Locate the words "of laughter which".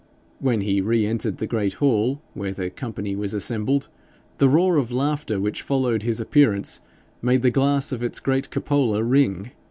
4.77-5.61